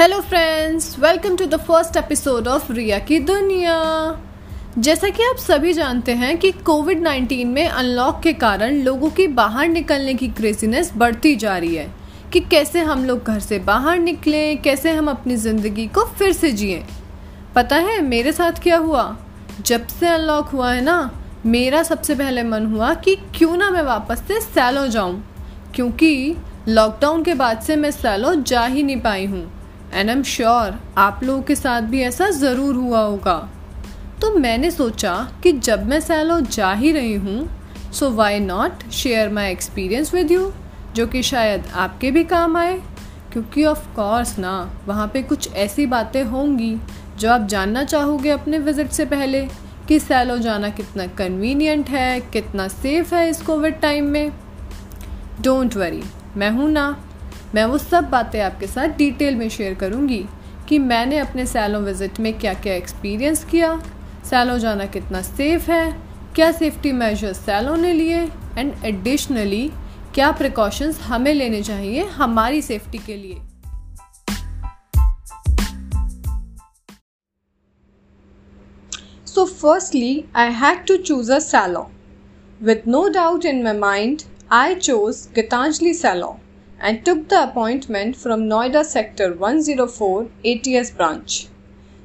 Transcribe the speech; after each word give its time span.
Hello 0.00 0.20
friends 0.20 0.98
welcome 0.98 1.36
to 1.36 1.46
the 1.46 1.56
first 1.56 1.96
episode 1.96 2.48
of 2.48 2.72
Riya 2.72 2.98
की 2.98 3.18
दुनिया 3.18 3.74
जैसा 4.78 5.08
कि 5.08 5.22
आप 5.22 5.36
सभी 5.36 5.72
जानते 5.72 6.12
हैं 6.12 6.38
कि 6.38 6.52
कोविड 6.52 7.02
19 7.04 7.44
में 7.44 7.68
अनलॉक 7.68 8.20
के 8.22 8.32
कारण 8.32 8.74
लोगों 8.74 9.10
की 9.10 9.26
बाहर 9.26 9.68
निकलने 9.68 10.14
की 10.14 10.28
क्रेजीनेस 10.28 10.92
बढ़ती 10.96 11.36
जा 11.36 11.58
रही 11.58 11.74
है 11.74 11.92
कि 12.32 12.40
कैसे 12.40 12.80
हम 12.80 13.04
लोग 13.04 13.24
घर 13.24 13.40
से 13.40 13.58
बाहर 13.58 13.98
निकलें, 13.98 14.62
कैसे 14.62 14.90
हम 14.90 15.10
अपनी 15.10 15.36
ज़िंदगी 15.36 15.86
को 15.86 16.04
फिर 16.04 16.32
से 16.32 16.52
जिए। 16.52 16.84
पता 17.54 17.76
है, 17.76 18.00
मेरे 18.00 18.32
साथ 18.32 18.52
क्या 18.52 18.76
हुआ? 18.76 19.16
जब 19.66 19.86
से 19.86 20.06
अनलॉक 20.06 20.48
हुआ 20.48 20.72
है 20.72 20.80
ना, 20.80 21.10
मेरा 21.46 21.82
सबसे 21.82 22.14
पहले 22.14 22.42
मन 22.42 22.66
हुआ 22.66 22.94
कि 22.94 23.16
क्यों 23.16 23.56
ना 23.56 23.70
मैं 23.70 23.82
वापस 23.82 24.24
से 24.28 24.40
सैलो 24.40 24.86
जाऊँ, 24.86 25.24
क्योंकि 25.74 26.36
लॉकडाउन 26.68 27.22
के 27.22 27.34
बाद 27.34 27.60
से 27.60 27.76
मैं 27.76 27.90
सैलो 27.90 28.34
जा 28.34 28.66
ही 28.66 28.82
नहीं 28.82 29.00
पाई 29.00 29.26
हूँ। 29.26 29.59
एंड 29.92 30.10
आई 30.10 30.16
एम 30.16 30.22
श्योर 30.22 30.78
आप 30.98 31.20
लोगों 31.24 31.42
के 31.42 31.54
साथ 31.54 31.82
भी 31.82 32.00
ऐसा 32.02 32.28
ज़रूर 32.30 32.74
हुआ 32.74 33.00
होगा। 33.00 33.36
तो 34.20 34.30
मैंने 34.38 34.70
सोचा 34.70 35.14
कि 35.42 35.52
जब 35.52 35.86
मैं 35.86 36.00
सैलो 36.00 36.40
जा 36.40 36.72
ही 36.72 36.92
रही 36.92 37.14
हूँ 37.14 37.48
so 37.92 38.10
why 38.10 38.40
not 38.40 38.88
share 38.92 39.30
my 39.30 39.50
experience 39.52 40.14
with 40.14 40.30
you 40.30 40.52
जो 40.96 41.06
कि 41.06 41.22
शायद 41.22 41.66
आपके 41.74 42.10
भी 42.10 42.24
काम 42.24 42.56
आए। 42.56 42.80
क्योंकि 43.32 43.64
ऑफ़ 43.64 43.86
कोर्स 43.96 44.38
ना, 44.38 44.70
वहाँ 44.86 45.06
पे 45.08 45.22
कुछ 45.22 45.52
ऐसी 45.54 45.86
बातें 45.86 46.22
होंगी 46.24 46.76
जो 47.18 47.30
आप 47.30 47.46
जानना 47.48 47.84
चाहोगे 47.84 48.30
अपने 48.30 48.58
विज़िट 48.58 48.90
से 48.90 49.04
पहले 49.06 49.46
कि 49.88 49.98
सैलो 50.00 50.38
जाना 50.38 50.68
कितना 50.70 51.06
कन्वीनियंट 51.18 51.88
है, 51.88 52.20
कितना 52.22 52.68
सेफ़ 52.68 53.14
है 53.14 53.28
इस 53.30 53.42
कोविड 53.42 53.80
टाइम 53.80 54.06
में। 54.06 54.32
डोंट 55.40 55.76
वरी 55.76 56.02
मैं 56.36 56.50
हूँ 56.50 56.70
ना। 56.70 56.90
मैं 57.54 57.64
वो 57.64 57.78
सब 57.78 58.08
बातें 58.10 58.40
आपके 58.40 58.66
साथ 58.66 58.96
डिटेल 58.98 59.36
में 59.36 59.48
शेयर 59.48 59.74
करूँगी 59.74 60.24
कि 60.68 60.78
मैंने 60.78 61.18
अपने 61.18 61.46
सैलों 61.46 61.80
विज़िट 61.82 62.20
में 62.20 62.32
क्या 62.38 62.52
क्या 62.54 62.74
एक्सपीरियंस 62.74 63.44
किया 63.44 63.76
सैलों 64.30 64.58
जाना 64.58 64.86
कितना 64.86 65.22
सेफ़ 65.22 65.70
है 65.70 65.90
क्या 66.34 66.50
सेफ्टी 66.52 66.92
मेजर्स 66.92 67.38
सैलों 67.46 67.76
ने 67.76 67.92
लिए 67.92 68.18
एंड 68.58 68.72
एडिशनली 68.84 69.70
क्या 70.14 70.30
प्रिकॉशंस 70.32 71.00
हमें 71.00 71.32
लेने 71.34 71.62
चाहिए 71.62 72.04
हमारी 72.18 72.62
सेफ्टी 72.62 72.98
के 72.98 73.16
लिए 73.16 73.40
So, 79.26 79.42
firstly, 79.46 80.26
I 80.34 80.46
had 80.52 80.80
to 80.88 80.94
choose 81.00 81.28
a 81.30 81.40
salon. 81.40 81.92
With 82.60 82.86
no 82.86 83.02
doubt 83.10 83.44
in 83.44 83.62
my 83.62 83.72
mind, 83.74 84.24
I 84.50 84.74
chose 84.76 85.28
Gitanjali 85.28 85.94
Salon. 85.94 86.40
And 86.80 87.04
took 87.04 87.28
the 87.28 87.42
appointment 87.42 88.16
from 88.16 88.44
Noida 88.44 88.84
Sector 88.84 89.34
104 89.34 90.28
ATS 90.44 90.90
branch. 90.90 91.46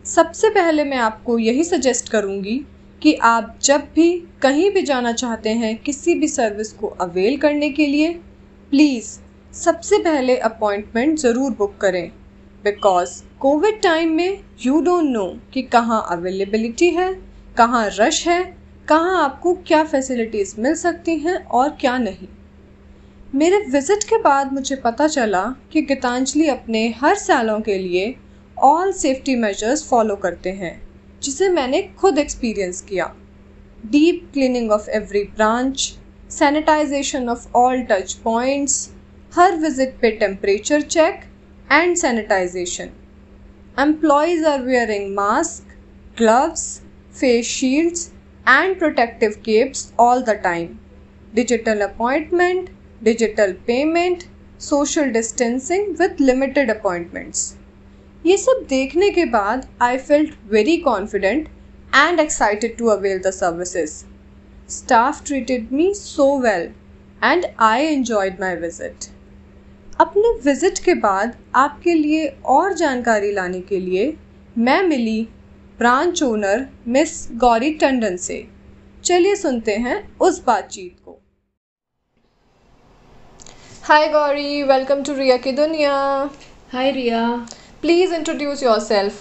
सबसे 0.05 0.49
पहले 0.49 0.83
मैं 0.83 0.97
आपको 0.97 1.37
यही 1.39 1.63
सजेस्ट 1.63 2.09
करूँगी 2.09 2.65
कि 3.01 3.13
आप 3.13 3.55
जब 3.63 3.87
भी 3.95 4.09
कहीं 4.41 4.69
भी 4.71 4.81
जाना 4.81 5.11
चाहते 5.11 5.49
हैं 5.49 5.75
किसी 5.77 6.15
भी 6.15 6.27
सर्विस 6.27 6.71
को 6.73 6.87
अवेल 6.87 7.37
करने 7.37 7.69
के 7.69 7.87
लिए 7.87 8.09
प्लीज़ 8.69 9.19
सबसे 9.53 9.97
पहले 9.97 10.37
अपॉइंटमेंट 10.37 11.17
ज़रूर 11.19 11.51
बुक 11.51 11.77
करें 11.77 12.11
बिकॉज़ 12.63 13.21
कोविड 13.39 13.81
टाइम 13.81 14.11
में 14.11 14.39
यू 14.65 14.81
डोंट 14.81 15.09
नो 15.09 15.25
कि 15.53 15.61
कहाँ 15.61 16.05
अवेलेबिलिटी 16.11 16.89
है, 16.89 17.13
कहाँ 17.57 17.89
रश 17.99 18.27
है, 18.27 18.43
कहाँ 18.87 19.23
आपको 19.23 19.53
क्या 19.67 19.83
फैसिलिटीज़ 19.83 20.55
मिल 20.61 20.75
सकती 20.75 21.15
हैं 21.19 21.43
और 21.45 21.69
क्या 21.69 21.97
नहीं 21.97 22.27
मेरे 23.35 23.57
विज़िट 23.69 24.03
के 24.03 24.17
बाद 24.17 24.51
मुझे 24.53 24.75
पता 24.75 25.07
चला 25.07 25.41
कि 25.71 25.81
गीतांजलि 25.81 26.47
अपने 26.47 26.87
हर 26.97 27.15
सालों 27.15 27.59
के 27.61 27.77
लिए 27.77 28.03
ऑल 28.57 28.91
सेफ्टी 28.93 29.35
मेजर्स 29.35 29.83
फॉलो 29.89 30.15
करते 30.15 30.49
हैं, 30.51 30.71
जिसे 31.23 31.49
मैंने 31.49 31.81
खुद 31.97 32.19
एक्सपीरियंस 32.19 32.79
किया। 32.81 33.05
Deep 33.85 34.29
cleaning 34.33 34.71
of 34.71 34.89
every 34.89 35.23
branch 35.35 35.79
sanitization 36.29 37.27
of 37.29 37.47
all 37.55 37.81
touch 37.89 38.13
points 38.23 38.77
her 39.33 39.57
visit 39.57 39.97
पे 40.01 40.11
temperature 40.19 40.81
check 40.81 41.19
and 41.69 41.95
sanitization 41.97 42.89
employees 43.77 44.45
are 44.45 44.61
wearing 44.61 45.13
mask 45.15 45.75
gloves 46.17 46.63
face 47.19 47.47
shields 47.49 48.07
and 48.47 48.79
protective 48.79 49.35
caps 49.45 49.91
all 49.99 50.23
the 50.23 50.39
time 50.43 50.77
digital 51.35 51.81
appointment 51.81 52.69
digital 53.03 53.51
payment 53.51 54.23
social 54.59 55.09
distancing 55.09 55.95
with 55.99 56.21
limited 56.21 56.71
appointments 56.71 57.55
ये 58.25 58.37
सब 58.37 58.65
देखने 58.69 59.09
के 59.09 59.25
बाद 59.25 59.67
I 59.81 59.97
felt 59.97 60.33
very 60.45 60.77
confident 60.77 61.47
and 61.95 62.19
excited 62.19 62.77
to 62.77 62.87
avail 62.87 63.19
the 63.19 63.31
services 63.31 63.91
staff 64.69 65.25
treated 65.25 65.71
me 65.71 65.93
so 65.93 66.39
well 66.39 66.69
and 67.23 67.45
I 67.59 67.83
enjoyed 67.83 68.39
my 68.41 68.55
visit 68.55 69.05
अपने 69.99 70.31
visit 70.45 70.79
के 70.79 70.93
बाद 70.93 71.37
आपके 71.55 71.93
लिए 71.93 72.27
और 72.45 72.73
जानकारी 72.73 73.31
लाने 73.31 73.61
के 73.61 73.79
लिए 73.79 74.17
मैं 74.57 74.83
मिली 74.83 75.27
branch 75.77 76.23
owner 76.23 76.67
miss 76.87 77.27
Gauri 77.31 77.71
Tandon 77.73 78.17
से। 78.17 78.47
चलिए 79.03 79.35
सुनते 79.35 79.75
हैं 79.75 80.17
उस 80.17 80.43
बातचीत 80.45 81.04
hi 83.85 84.07
Gauri 84.09 84.61
welcome 84.63 85.01
to 85.03 85.13
Riya 85.13 85.35
की 85.37 85.51
दुनिया 85.51 85.91
hi 86.71 86.89
Riya 86.91 87.19
please 87.81 88.13
introduce 88.15 88.63
yourself 88.79 89.19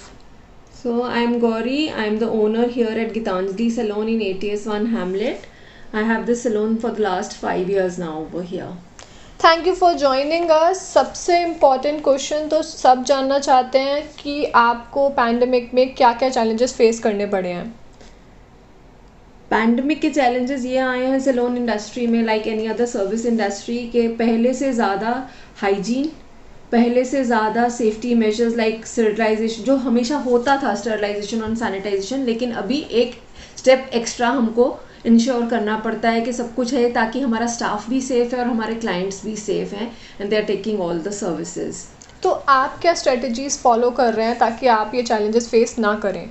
so 0.82 1.02
I 1.02 1.22
am 1.22 1.38
Gauri 1.40 1.86
I 1.88 2.06
am 2.06 2.16
the 2.18 2.28
owner 2.34 2.70
here 2.70 2.98
at 2.98 3.12
Geetanjali 3.12 3.68
salon 3.70 4.08
in 4.08 4.22
ATS 4.48 4.66
one 4.66 4.86
Hamlet 4.94 5.46
I 5.94 6.04
have 6.04 6.24
the 6.24 6.34
salon 6.36 6.76
for 6.76 6.90
the 6.90 7.00
last 7.00 7.36
five 7.40 7.70
years 7.70 7.98
now 7.98 8.22
over 8.22 8.44
here 8.44 8.72
thank 9.40 9.66
you 9.66 9.74
for 9.74 9.98
joining 9.98 10.50
us 10.52 10.88
सबसे 10.94 11.42
important 11.42 12.02
question 12.04 12.48
तो 12.48 12.62
सब 12.64 13.04
जानना 13.04 13.38
चाहते 13.40 13.78
हैं 13.80 14.02
कि 14.22 14.44
आपको 14.56 15.08
pandemic 15.16 15.72
में 15.74 15.94
क्या 15.94 16.12
क्या 16.14 16.30
चैलेंजेस 16.30 16.74
फेस 16.76 17.00
करने 17.00 17.26
पड़े 17.26 17.52
हैं 17.52 17.72
पैंडमिक 19.50 20.00
के 20.00 20.10
चैलेंजेस 20.10 20.64
ये 20.64 20.76
आए 20.78 21.04
हैं 21.04 21.18
सलोन 21.20 21.56
इंडस्ट्री 21.56 22.06
में 22.06 22.22
like 22.22 22.46
any 22.46 22.66
other 22.66 22.86
service 22.86 23.26
industry 23.26 23.78
के 23.88 24.06
पहले 24.16 24.54
से 24.54 24.72
ज़्यादा 24.72 25.10
हाइजीन 25.60 26.10
पहले 26.72 27.04
से 27.04 27.24
ज़्यादा 27.24 27.68
सेफ्टी 27.68 28.14
मेजर्स 28.14 28.56
लाइक 28.56 28.86
स्टरलाइजेशन 28.86 29.62
जो 29.62 29.76
हमेशा 29.76 30.16
होता 30.18 30.56
था 30.62 30.74
स्टरलाइजेशन 30.74 31.42
और 31.42 31.54
सैनिटाइजेशन 31.54 32.24
लेकिन 32.24 32.52
अभी 32.52 32.78
एक 33.02 33.14
स्टेप 33.58 33.90
एक्स्ट्रा 33.94 34.28
हमको 34.28 34.66
इंश्योर 35.06 35.46
करना 35.48 35.76
पड़ता 35.78 36.10
है 36.10 36.20
कि 36.20 36.32
सब 36.32 36.54
कुछ 36.54 36.72
है 36.74 36.90
ताकि 36.92 37.20
हमारा 37.20 37.46
स्टाफ 37.46 37.88
भी 37.90 38.00
सेफ़ 38.00 38.34
है 38.34 38.40
और 38.40 38.46
हमारे 38.46 38.74
क्लाइंट्स 38.74 39.24
भी 39.24 39.36
सेफ़ 39.36 39.74
हैं 39.74 39.90
and 40.20 40.30
they 40.30 40.36
are 40.36 40.44
taking 40.44 40.80
all 40.80 41.00
the 41.00 41.10
services 41.12 41.84
तो 42.22 42.30
आप 42.30 42.78
क्या 42.82 42.94
स्ट्रेटजीज 42.94 43.58
फॉलो 43.58 43.90
कर 43.90 44.14
रहे 44.14 44.26
हैं 44.26 44.38
ताकि 44.38 44.66
आप 44.74 44.94
ये 44.94 45.02
चैलेंजेस 45.02 45.48
फेस 45.48 45.78
ना 45.78 45.94
करें? 46.02 46.28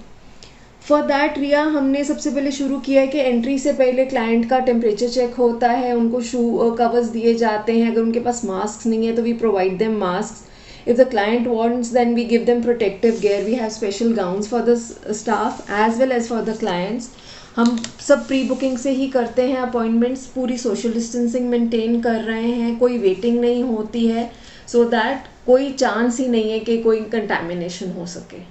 फॉर 0.87 1.01
दैट 1.01 1.37
रिया, 1.39 1.61
हमने 1.63 2.03
सबसे 2.03 2.31
पहले 2.31 2.51
शुरू 2.51 2.77
किया 2.77 3.01
है 3.01 3.07
कि 3.07 3.19
एंट्री 3.19 3.57
से 3.59 3.73
पहले 3.73 4.05
क्लाइंट 4.05 4.49
का 4.49 4.57
टेम्परेचर 4.61 5.09
चेक 5.09 5.33
होता 5.33 5.69
है, 5.71 5.95
उनको 5.97 6.21
शू 6.21 6.69
कवर्स 6.79 7.05
दिए 7.09 7.33
जाते 7.33 7.73
हैं। 7.73 7.91
अगर 7.91 8.01
उनके 8.01 8.19
पास 8.19 8.43
मास्क 8.45 8.85
नहीं 8.87 9.07
है 9.07 9.15
तो 9.15 9.21
we 9.21 9.33
provide 9.33 9.77
them 9.77 9.95
mask 9.97 10.89
if 10.89 10.97
the 10.97 11.07
client 11.09 11.47
wants 11.47 11.91
then 11.93 12.13
we 12.15 12.25
give 12.25 12.43
them 12.45 12.61
protective 12.63 13.19
gear 13.21 13.43
we 13.43 13.53
have 13.55 13.69
special 13.69 14.13
gowns 14.13 14.47
for 14.47 14.61
the 14.61 14.75
staff 15.13 15.71
as 15.71 15.99
well 15.99 16.11
as 16.11 16.27
for 16.29 16.41
the 16.41 16.57
clients 16.59 17.09
हम 17.55 17.77
सब 18.07 18.27
प्री 18.27 18.43
बुकिंग 18.43 18.77
से 18.77 18.91
ही 18.91 19.07
करते 19.07 19.41
हैं 19.41 19.57
अपॉइंटमेंट्स 19.57 20.25
पूरी 20.25 20.57
social 20.57 20.93
distancing 20.93 21.49
maintain 21.49 21.99
कर 22.01 22.19
रहे 22.21 22.51
हैं। 22.51 22.77
कोई 22.79 22.97
वेटिंग 22.97 23.39
नहीं 23.41 23.63
होती 23.63 24.05
है। 24.07 24.31
सो 24.67 24.83
so 24.83 24.89
दैट 24.91 25.27
कोई 25.45 25.71
चांस 25.73 26.19
ही 26.19 26.27
नहीं 26.27 26.51
है 26.51 26.59
कि 26.59 26.77
कोई 26.77 27.01
कंटेमिनेशन 27.11 27.91
हो 27.91 28.05
सके। 28.05 28.41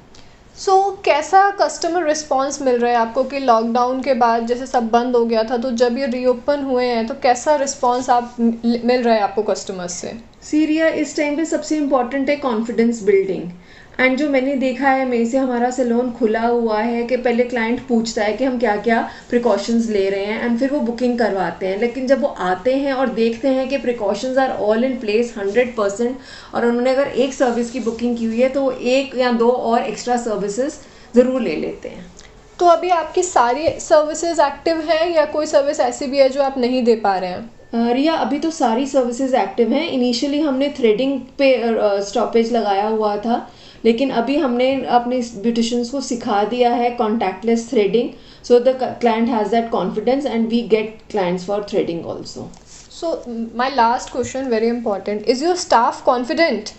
सो 0.58 0.72
so, 0.72 1.04
कैसा 1.04 1.50
कस्टमर 1.50 2.04
रिस्पांस 2.04 2.60
मिल 2.62 2.78
रहा 2.78 2.90
है 2.90 2.96
आपको 2.96 3.24
कि 3.24 3.38
लॉकडाउन 3.38 4.02
के 4.02 4.14
बाद 4.14 4.46
जैसे 4.46 4.66
सब 4.66 4.90
बंद 4.90 5.16
हो 5.16 5.24
गया 5.24 5.44
था 5.44 5.56
तो 5.56 5.70
जब 5.70 5.98
ये 5.98 6.06
रीओपन 6.06 6.62
हुए 6.62 6.84
हैं 6.86 7.06
तो 7.06 7.14
कैसा 7.22 7.56
रिस्पांस 7.56 8.10
आप 8.10 8.36
मिल 8.40 9.02
रहा 9.02 9.14
है 9.14 9.20
आपको 9.20 9.42
कस्टमर्स 9.42 9.92
से? 9.92 10.31
सीरिया 10.42 10.88
इस 10.88 11.16
टाइम 11.16 11.36
पे 11.36 11.44
सबसे 11.44 11.76
इंपॉर्टेंट 11.76 12.30
है 12.30 12.36
कॉन्फिडेंस 12.36 13.02
बिल्डिंग 13.02 13.50
एंड 14.00 14.16
जो 14.18 14.28
मैंने 14.30 14.54
देखा 14.56 14.88
है, 14.88 15.04
मेरे 15.04 15.26
से 15.26 15.38
हमारा 15.38 15.70
सैलून 15.70 16.10
खुला 16.12 16.40
हुआ 16.40 16.78
है 16.80 17.02
कि 17.04 17.16
पहले 17.16 17.44
क्लाइंट 17.44 17.80
पूछता 17.88 18.24
है 18.24 18.32
कि 18.32 18.44
हम 18.44 18.58
क्या 18.58 18.76
क्या 18.76 19.00
प्रिकॉशंस 19.30 19.88
ले 19.90 20.08
रहे 20.10 20.24
हैं 20.24 20.44
एंड 20.44 20.58
फिर 20.58 20.70
वो 20.70 20.80
बुकिंग 20.80 21.18
करवाते 21.18 21.66
हैं. 21.66 21.78
लेकिन 21.80 22.06
जब 22.06 22.20
वो 22.22 22.28
आते 22.40 22.74
हैं 22.76 22.92
और 22.92 23.12
देखते 23.14 23.48
हैं 23.48 23.68
कि 23.68 23.78
precautions 23.78 24.38
are 24.38 24.50
all 24.50 24.84
in 24.84 24.98
place 25.00 25.34
hundred 25.38 25.74
percent 25.76 26.16
और 26.54 26.66
उन्होंने 26.66 26.90
अगर 26.90 27.06
एक 27.06 27.34
सर्विस 27.34 27.70
की 27.70 27.80
बुकिंग 27.80 28.16
की 28.18 28.24
हुई 28.24 28.40
है 28.40 28.48
तो 28.48 28.70
एक 28.72 29.16
या 29.18 29.32
दो 29.34 29.50
और 29.50 29.82
एक्स्ट्रा 29.82 30.16
सर्विसेज़ 30.16 30.78
ज़रूर 31.14 31.40
ले 31.40 31.56
लेते 31.56 31.88
हैं. 31.88 32.06
तो 32.58 32.66
अभी 32.66 32.88
आपकी 32.90 33.22
सारी 33.22 33.68
सर्विसेज़ 33.80 34.40
एक्टिव 34.42 34.80
हैं 34.90 35.10
या 35.10 35.24
कोई 35.24 35.46
सर्विस 35.46 35.80
ऐसी 35.80 36.06
भी 36.06 36.18
है 36.18 36.28
जो 36.28 36.42
आप 36.42 36.58
नहीं 36.58 36.84
दे 36.84 36.96
पा 36.96 37.16
रहे 37.16 37.30
हैं? 37.30 37.50
रिया, 37.72 38.14
अभी 38.14 38.38
तो 38.38 38.50
सारी 38.50 38.86
सर्विसेज़ 38.86 39.34
एक्टिव 39.36 39.72
हैं 39.72 39.88
इनिशियली 39.88 40.40
हमने 40.40 40.68
थ्रेडिंग 40.78 41.20
पे 41.38 41.54
स्टॉपेज 42.04 42.52
लगाया 42.52 42.86
हुआ 42.86 43.16
था, 43.16 43.46
लेकिन 43.84 44.10
अभी 44.12 44.36
हमने 44.38 44.74
अपने 44.96 45.20
ब्यूटिशंस 45.42 45.90
को 45.90 46.00
सिखा 46.00 46.42
दिया 46.44 46.72
है 46.74 46.90
contactless 46.96 47.68
threading 47.70 48.10
so 48.44 48.58
the 48.60 48.76
client 49.00 49.28
has 49.28 49.50
that 49.50 49.70
confidence 49.70 50.26
and 50.26 50.48
we 50.48 50.60
get 50.68 50.98
clients 51.10 51.46
for 51.46 51.66
threading 51.70 52.06
also 52.06 52.48
so 53.00 53.16
my 53.56 53.74
last 53.74 54.12
question 54.12 54.48
very 54.48 54.68
important 54.68 55.28
is 55.28 55.44
your 55.44 55.56
staff 55.56 56.04
confident? 56.08 56.72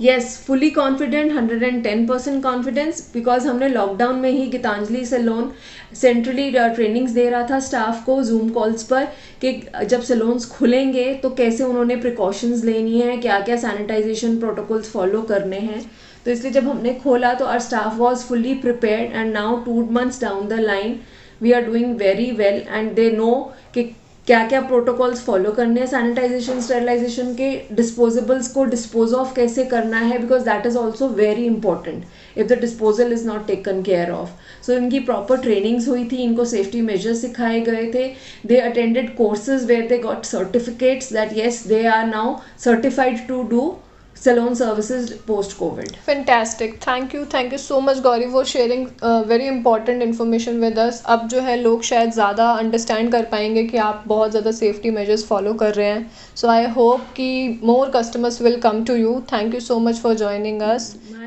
Yes 0.00 0.36
fully 0.46 0.68
confident 0.70 1.32
hundred 1.32 1.62
and 1.62 1.82
ten 1.84 2.04
percent 2.06 2.42
confidence 2.42 3.00
because 3.14 3.46
हमने 3.48 3.68
lockdown 3.68 4.18
में 4.20 4.30
ही 4.30 4.46
Geetanjali 4.46 5.04
salon 5.06 5.50
centrally 5.96 6.50
trainings 6.50 7.12
दे 7.12 7.28
रहा 7.30 7.46
था 7.50 7.60
staff 7.60 8.04
को 8.06 8.22
zoom 8.22 8.48
calls 8.50 8.82
पर, 8.82 9.04
कि 9.40 9.52
जब 9.84 10.02
सैलून्स 10.02 10.46
खुलेंगे 10.50 11.12
तो 11.22 11.30
कैसे 11.34 11.64
उन्होंने 11.64 11.96
प्रिकॉशंस 11.96 12.64
लेनी 12.64 13.00
है 13.00 13.16
क्या 13.16 13.40
क्या 13.40 13.56
सैनिटाइजेशन 13.56 14.38
प्रोटोकॉल्स 14.38 14.90
फॉलो 14.92 15.22
करने 15.22 15.58
हैं। 15.58 15.82
तो 16.24 16.30
इसलिए 16.30 16.52
जब 16.52 16.68
हमने 16.68 16.94
खोला 17.02 17.34
तो 17.34 17.44
our 17.46 17.60
staff 17.60 17.96
was 17.98 18.24
fully 18.24 18.54
prepared 18.62 19.12
and 19.12 19.32
now 19.32 19.56
two 19.64 19.84
months 19.92 20.20
down 20.20 20.48
the 20.48 20.60
line 20.60 20.98
we 21.40 21.52
are 21.52 21.62
doing 21.62 21.96
very 21.98 22.30
well 22.32 22.62
and 22.68 22.94
they 22.94 23.10
know 23.10 23.32
कि 23.74 23.90
क्या 24.26 24.42
क्या 24.48 24.60
प्रोटोकॉल्स 24.60 25.20
फॉलो 25.24 25.50
करने 25.52 25.80
हैं? 25.80 25.86
सैनिटाइजेशन 25.86 26.60
स्टेरिलाइजेशन 26.60 27.34
के 27.34 27.50
डिस्पोजेबल्स 27.72 28.48
को 28.52 28.64
डिस्पोज 28.64 29.12
ऑफ़ 29.14 29.34
कैसे 29.34 29.64
करना 29.64 29.98
है? 29.98 30.18
Because 30.18 30.44
that 30.44 30.66
is 30.66 30.76
also 30.78 31.08
very 31.10 31.44
important 31.46 32.04
if 32.36 32.46
the 32.46 32.58
disposal 32.60 33.12
is 33.12 33.26
not 33.26 33.46
taken 33.46 33.82
care 33.82 34.10
of 34.10 34.30
so 34.66 34.72
इनकी 34.72 35.00
प्रॉपर 35.00 35.40
ट्रेनिंग्स 35.42 35.88
हुई 35.88 36.04
थी, 36.04 36.16
इनको 36.16 36.44
सेफ्टी 36.44 36.80
मेजर्स 36.82 37.20
सिखाए 37.20 37.60
गए 37.60 37.90
थे। 37.94 38.08
They 38.46 38.56
attended 38.60 39.16
courses 39.16 39.64
where 39.66 39.86
they 39.88 39.98
got 39.98 40.24
certificates 40.24 41.12
that 41.12 41.36
yes 41.36 41.66
they 41.68 41.84
are 41.86 42.06
now 42.06 42.36
certified 42.64 43.26
to 43.28 43.42
do 43.50 43.74
salon 44.24 44.54
services 44.56 45.12
post 45.28 45.56
covid 45.58 45.96
Fantastic. 46.06 46.80
Thank 46.80 47.12
you. 47.12 47.24
Thank 47.24 47.52
you 47.52 47.58
so 47.58 47.80
much, 47.80 48.02
Gauri, 48.02 48.28
for 48.30 48.44
sharing 48.44 48.90
uh, 49.02 49.22
very 49.24 49.46
important 49.46 50.02
information 50.02 50.60
with 50.60 50.78
us. 50.78 51.02
अब 51.14 51.28
जो 51.28 51.40
है 51.40 51.56
लोग 51.56 51.82
शायद 51.82 52.12
ज़्यादा 52.12 52.48
understand 52.60 53.12
कर 53.12 53.24
पाएँगे 53.32 53.64
कि 53.64 53.76
आप 53.76 54.04
बहुत 54.06 54.30
ज़्यादा 54.30 54.50
safety 54.50 54.94
measures 54.98 55.26
follow 55.32 55.58
कर 55.60 55.74
रहे 55.74 55.88
हैं 55.90 56.10
So 56.42 56.48
I 56.48 56.62
hope 56.78 57.00
कि 57.16 57.28
more 57.62 57.90
customers 57.98 58.40
will 58.40 58.60
come 58.68 58.84
to 58.84 58.98
you. 59.04 59.14
Thank 59.34 59.54
you 59.54 59.60
so 59.60 59.80
much 59.88 60.02
for 60.06 60.14
joining 60.24 60.62
us. 60.62 60.74
Us 60.74 61.25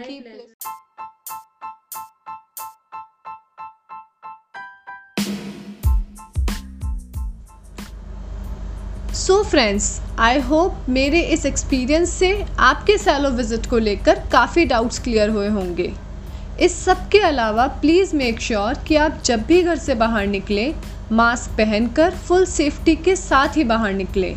so 9.30 9.42
friends 9.44 9.88
I 10.20 10.40
hope 10.42 10.86
मेरे 10.90 11.20
इस 11.34 11.46
एक्सपीरियंस 11.46 12.10
से 12.10 12.32
आपके 12.60 12.98
सैलो 12.98 13.30
विज़िट 13.30 13.66
को 13.70 13.78
लेकर 13.78 14.20
काफ़ी 14.32 14.64
डाउट्स 14.66 15.00
क्लियर 15.00 15.30
हुए 15.30 15.48
होंगे। 15.48 15.92
इस 16.62 16.78
सब 16.86 17.08
के 17.10 17.20
अलावा 17.20 17.66
प्लीज़ 17.82 18.16
मेक 18.16 18.40
श्योर 18.42 18.80
कि 18.88 18.96
आप 18.96 19.22
जब 19.26 19.42
भी 19.48 19.62
घर 19.64 19.78
से 19.78 19.96
बाहर 19.96 20.26
निकलें 20.28 20.74
मास्क 21.12 21.52
पहनकर 21.58 22.16
फुल 22.18 22.46
सेफ्टी 22.46 22.96
के 22.96 23.16
साथ 23.16 23.58
ही 23.58 23.64
बाहर 23.64 23.94
निकलें। 23.94 24.36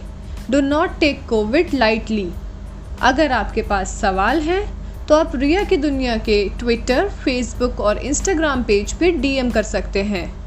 Do 0.51 0.61
not 0.61 0.99
take 1.01 1.27
COVID 1.29 1.75
lightly 1.75 2.29
अगर 3.03 3.33
आपके 3.33 3.63
पास 3.63 3.97
सवाल 4.01 4.41
हैं 4.41 4.63
तो 5.09 5.15
आप 5.15 5.37
रिया 5.37 5.65
की 5.65 5.77
दुनिया 5.79 6.17
के 6.29 6.45
ट्विटर 6.59 7.09
फेसबुक 7.25 7.81
और 7.81 7.99
इंस्टाग्राम 8.01 8.65
पेज 8.65 8.93
पे 8.93 9.11
डीएम 9.13 9.51
कर 9.51 9.63
सकते 9.63 10.03
हैं। 10.05 10.42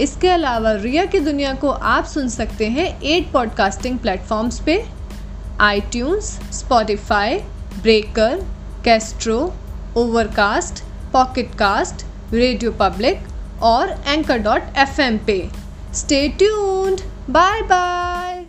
इसके 0.00 0.28
अलावा 0.28 0.72
रिया 0.72 1.04
की 1.04 1.20
दुनिया 1.20 1.54
को 1.54 1.68
आप 1.68 2.04
सुन 2.04 2.28
सकते 2.28 2.66
हैं 2.66 3.02
एट 3.02 3.32
पॉडकास्टिंग 3.32 3.98
प्लेटफॉर्म्स 3.98 4.60
पे 4.60 4.84
I 5.60 5.82
Spotify 6.52 7.38
Breaker 7.82 8.46
Castro 8.84 9.54
Overcast 9.96 10.84
Pocket Casts 11.12 12.06
radio 12.32 12.72
public 12.72 13.18
और 13.62 14.04
एंकर 14.06 14.38
डॉट 14.38 14.62
एफ़ 14.76 15.00
एम 15.00 15.18
पे. 15.18 15.48
Stay 15.94 16.28
tuned 16.28 17.00
bye 17.30 17.62
bye 17.62 18.39